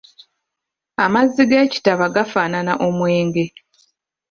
Amazzi 1.05 1.43
g’ekitaba 1.49 2.05
gafaanana 2.15 2.73
omwenge. 2.87 3.45